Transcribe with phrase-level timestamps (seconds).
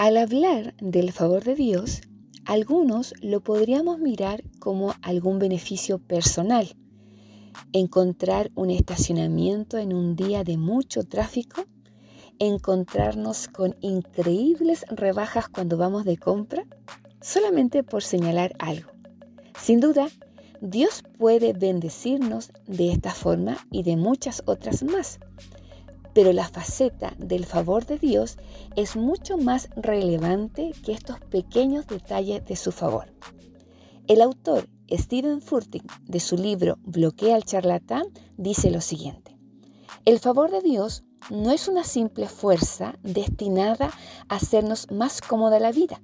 [0.00, 2.00] Al hablar del favor de Dios,
[2.46, 6.74] algunos lo podríamos mirar como algún beneficio personal.
[7.74, 11.66] Encontrar un estacionamiento en un día de mucho tráfico,
[12.38, 16.64] encontrarnos con increíbles rebajas cuando vamos de compra,
[17.20, 18.90] solamente por señalar algo.
[19.60, 20.08] Sin duda,
[20.62, 25.20] Dios puede bendecirnos de esta forma y de muchas otras más.
[26.12, 28.36] Pero la faceta del favor de Dios
[28.76, 33.06] es mucho más relevante que estos pequeños detalles de su favor.
[34.08, 39.36] El autor Stephen Furtick, de su libro Bloquea al charlatán, dice lo siguiente.
[40.04, 43.92] El favor de Dios no es una simple fuerza destinada
[44.28, 46.00] a hacernos más cómoda la vida.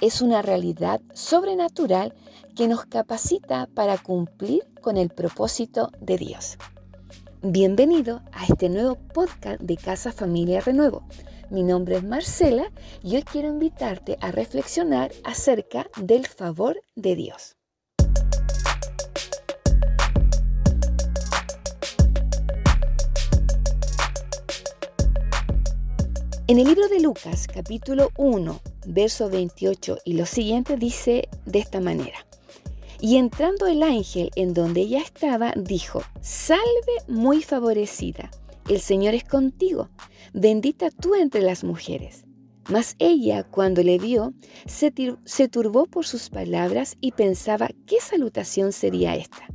[0.00, 2.14] Es una realidad sobrenatural
[2.54, 6.58] que nos capacita para cumplir con el propósito de Dios.
[7.42, 11.04] Bienvenido a este nuevo podcast de Casa Familia Renuevo.
[11.50, 17.54] Mi nombre es Marcela y hoy quiero invitarte a reflexionar acerca del favor de Dios.
[26.48, 31.78] En el libro de Lucas, capítulo 1, verso 28 y lo siguiente dice de esta
[31.78, 32.27] manera.
[33.00, 36.62] Y entrando el ángel en donde ella estaba, dijo, Salve
[37.06, 38.30] muy favorecida,
[38.68, 39.88] el Señor es contigo,
[40.32, 42.24] bendita tú entre las mujeres.
[42.68, 44.34] Mas ella, cuando le vio,
[44.66, 44.90] se,
[45.48, 49.46] turbó por sus palabras y pensaba qué salutación sería esta.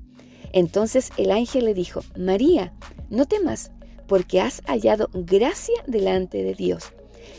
[0.52, 2.74] Entonces el ángel le dijo, María,
[3.10, 3.72] no temas,
[4.08, 6.94] porque has hallado gracia delante de Dios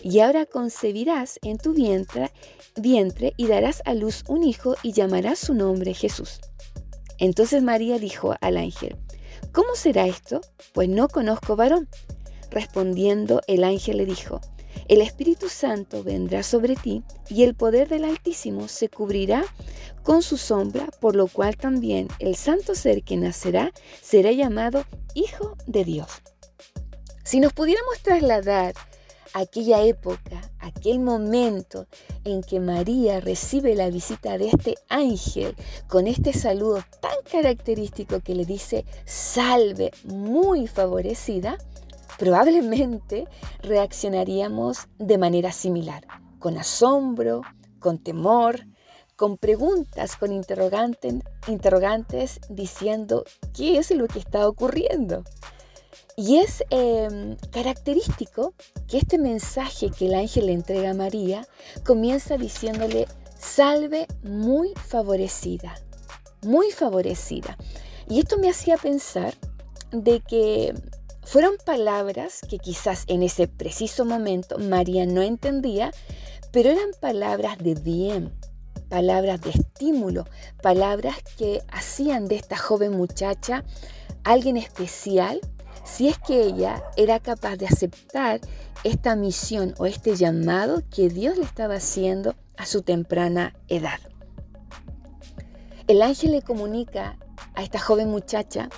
[0.05, 2.31] y ahora concebirás en tu vientre,
[2.77, 6.41] vientre y darás a luz un hijo y llamarás su nombre Jesús.
[7.19, 8.99] Entonces María dijo al ángel,
[9.53, 10.43] ¿cómo será esto?
[10.75, 11.89] Pues no conozco varón.
[12.51, 14.43] Respondiendo el ángel le dijo,
[14.89, 19.43] el Espíritu Santo vendrá sobre ti y el poder del Altísimo se cubrirá
[20.03, 24.85] con su sombra, por lo cual también el santo ser que nacerá será llamado
[25.15, 26.09] Hijo de Dios.
[27.25, 28.75] Si nos pudiéramos trasladar
[29.35, 31.87] aquella época, aquel momento
[32.25, 35.57] en que María recibe la visita de este ángel
[35.89, 41.59] con este saludo tan característico que le dice salve muy favorecida,
[42.17, 43.27] probablemente
[43.61, 46.07] reaccionaríamos de manera similar,
[46.39, 47.43] con asombro,
[47.81, 48.61] con temor,
[49.17, 51.15] con preguntas, con interrogantes,
[51.49, 55.25] interrogantes diciendo qué es lo que está ocurriendo.
[56.17, 58.55] Y es em, característico
[58.89, 61.47] que este mensaje que el ángel le entrega a María
[61.85, 65.75] comienza diciéndole, salve muy favorecida,
[66.43, 67.57] muy favorecida.
[68.09, 69.35] Y esto me hacía pensar
[69.91, 70.75] de que
[71.25, 75.91] fueron palabras que quizás en ese preciso momento María no entendía,
[76.53, 78.33] pero eran palabras de bien,
[78.89, 80.27] palabras de estímulo,
[80.63, 83.65] palabras que hacían de esta joven muchacha
[84.23, 85.41] alguien especial
[85.85, 88.41] si es que ella era capaz de aceptar
[88.83, 94.01] esta misión o este llamado que Dios le estaba haciendo a su temprana edad.
[95.87, 97.19] El ángel le comunica
[97.55, 98.69] a esta joven muchacha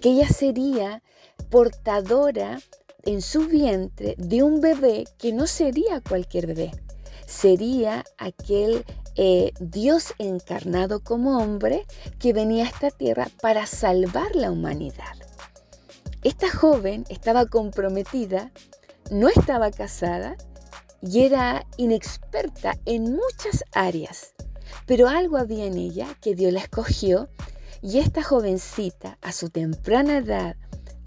[0.00, 1.02] que ella sería
[1.50, 2.60] portadora
[3.04, 6.72] en su vientre de un bebé que no sería cualquier bebé,
[7.26, 8.84] sería aquel
[9.16, 11.86] eh, Dios encarnado como hombre
[12.18, 15.16] que venía a esta tierra para salvar la humanidad.
[16.22, 18.52] Esta joven estaba comprometida,
[19.10, 20.36] no estaba casada
[21.02, 24.34] y era inexperta en muchas áreas,
[24.86, 27.28] pero algo había en ella que Dios la escogió
[27.82, 30.54] y esta jovencita a su temprana edad,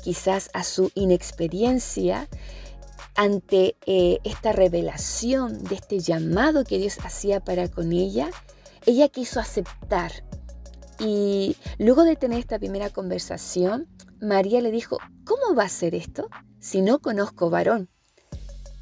[0.03, 2.27] quizás a su inexperiencia,
[3.15, 8.29] ante eh, esta revelación de este llamado que Dios hacía para con ella,
[8.85, 10.11] ella quiso aceptar.
[10.99, 13.87] Y luego de tener esta primera conversación,
[14.25, 17.89] María le dijo, ¿cómo va a ser esto si no conozco varón?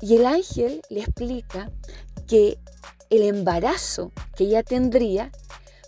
[0.02, 1.72] Y el ángel le explica
[2.28, 2.58] que
[3.10, 5.32] el embarazo que ella tendría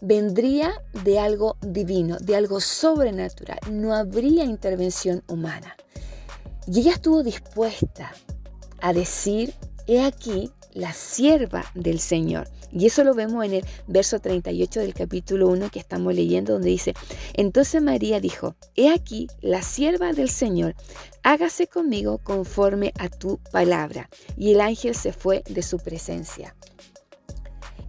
[0.02, 3.60] vendría de algo divino, de algo sobrenatural.
[3.72, 5.76] No habría intervención humana.
[6.68, 8.14] Y ella estuvo dispuesta
[8.82, 9.54] a decir,
[9.88, 12.48] he aquí la sierva del Señor.
[12.72, 16.70] Y eso lo vemos en el verso 38 del capítulo 1 que estamos leyendo, donde
[16.70, 16.94] dice,
[17.34, 20.76] entonces María dijo, he aquí la sierva del Señor,
[21.24, 24.10] hágase conmigo conforme a tu palabra.
[24.38, 26.56] Y el ángel se fue de su presencia.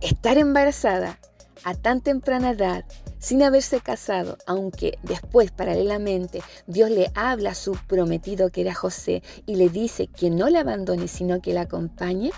[0.00, 1.19] Estar embarazada
[1.65, 2.85] a tan temprana edad,
[3.19, 9.25] sin haberse casado, aunque después paralelamente Dios le habla a su prometido que era José
[9.47, 12.31] y le dice que no la abandone, sino que la acompañe,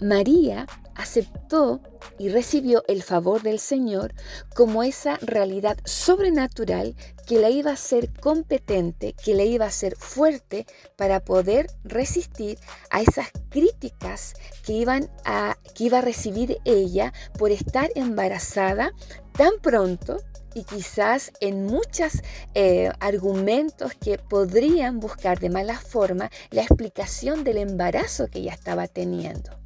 [0.00, 1.80] María aceptó
[2.18, 4.14] y recibió el favor del Señor
[4.54, 6.94] como esa realidad sobrenatural
[7.26, 10.66] que la iba a ser competente, que le iba a ser fuerte
[10.96, 12.58] para poder resistir
[12.90, 18.92] a esas críticas que, iban a, que iba a recibir ella por estar embarazada
[19.32, 20.18] tan pronto
[20.54, 22.22] y quizás en muchos
[22.54, 28.88] eh, argumentos que podrían buscar de mala forma la explicación del embarazo que ella estaba
[28.88, 29.59] teniendo.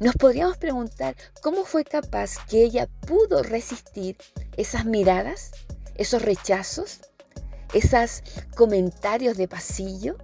[0.00, 4.16] Nos podríamos preguntar cómo fue capaz que ella pudo resistir
[4.56, 5.50] esas miradas,
[5.96, 7.00] esos rechazos,
[7.74, 8.22] esos
[8.56, 10.16] comentarios de pasillo,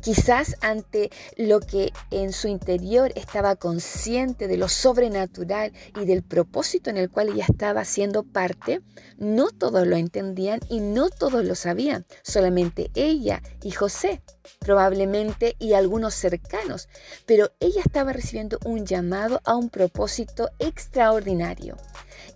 [0.00, 6.88] Quizás ante lo que en su interior estaba consciente de lo sobrenatural y del propósito
[6.88, 8.80] en el cual ella estaba siendo parte,
[9.18, 14.22] no todos lo entendían y no todos lo sabían, solamente ella y José,
[14.58, 16.88] probablemente y algunos cercanos,
[17.26, 21.76] pero ella estaba recibiendo un llamado a un propósito extraordinario.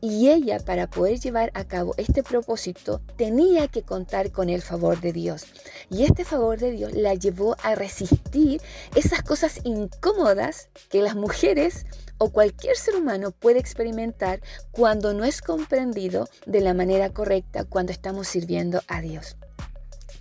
[0.00, 5.00] Y ella, para poder llevar a cabo este propósito, tenía que contar con el favor
[5.00, 5.46] de Dios.
[5.90, 8.60] Y este favor de Dios la llevó a resistir
[8.94, 11.86] esas cosas incómodas que las mujeres
[12.18, 14.40] o cualquier ser humano puede experimentar
[14.70, 19.36] cuando no es comprendido de la manera correcta cuando estamos sirviendo a Dios.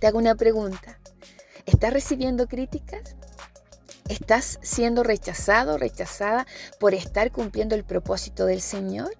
[0.00, 0.98] Te hago una pregunta.
[1.66, 3.16] ¿Estás recibiendo críticas?
[4.08, 6.46] ¿Estás siendo rechazado, rechazada
[6.78, 9.16] por estar cumpliendo el propósito del Señor?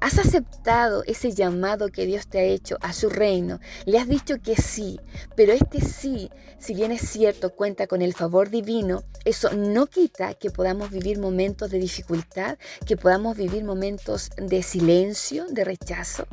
[0.00, 3.58] ¿Has aceptado ese llamado que Dios te ha hecho a su reino?
[3.84, 5.00] Le has dicho que sí,
[5.34, 6.30] pero este sí,
[6.60, 11.18] si bien es cierto, cuenta con el favor divino, eso no quita que podamos vivir
[11.18, 16.28] momentos de dificultad, que podamos vivir momentos de silencio, de rechazo.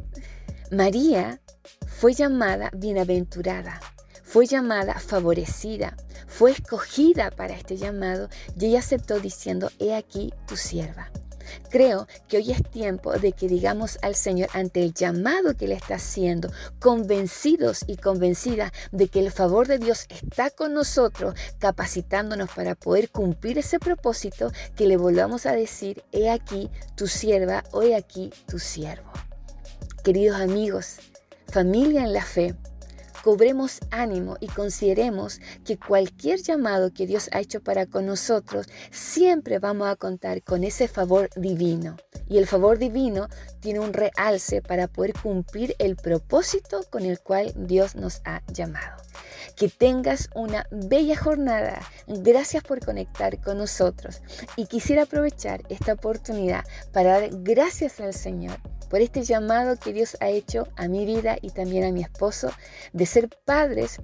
[0.72, 1.42] María
[1.88, 3.80] fue llamada bienaventurada,
[4.24, 5.98] fue llamada favorecida,
[6.28, 8.30] fue escogida para este llamado
[8.60, 11.10] y ella aceptó diciendo, he aquí tu sierva.
[11.70, 15.76] Creo que hoy es tiempo de que digamos al Señor ante el llamado que le
[15.76, 22.50] está haciendo, convencidos y convencidas de que el favor de Dios está con nosotros, capacitándonos
[22.52, 27.96] para poder cumplir ese propósito, que le volvamos a decir, he aquí tu sierva he
[27.96, 29.12] aquí tu siervo.
[30.04, 30.98] Queridos amigos,
[31.48, 32.56] familia en la fe,
[33.26, 39.58] cobremos ánimo y consideremos que cualquier llamado que Dios ha hecho para con nosotros, siempre
[39.58, 41.98] vamos a contar con ese favor divino.
[42.30, 43.28] Y el favor divino
[43.62, 49.02] tiene un realce para poder cumplir el propósito con el cual Dios nos ha llamado.
[49.56, 51.80] Que tengas una bella jornada.
[52.08, 54.22] Gracias por conectar con nosotros.
[54.56, 58.58] Y quisiera aprovechar esta oportunidad para dar gracias al Señor
[58.90, 62.52] por este llamado que Dios ha hecho a mi vida y también a mi esposo
[62.94, 64.00] de ser padres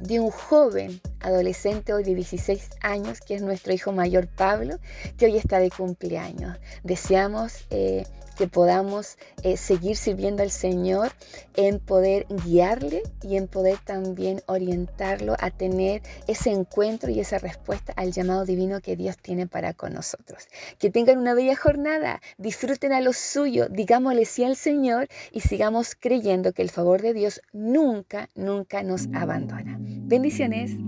[0.00, 4.78] de un joven adolescente hoy de 16 años, que es nuestro hijo mayor Pablo,
[5.16, 6.56] que hoy está de cumpleaños.
[6.84, 8.06] Deseamos eh,
[8.38, 11.10] que podamos eh, seguir sirviendo al Señor
[11.56, 17.92] en poder guiarle y en poder también orientarlo a tener ese encuentro y esa respuesta
[17.96, 20.46] al llamado divino que Dios tiene para con nosotros.
[20.78, 25.96] Que tengan una bella jornada, disfruten a lo suyo, digámosle sí al Señor y sigamos
[25.98, 29.76] creyendo que el favor de Dios nunca, nunca nos abandona.
[29.80, 30.87] Bendiciones.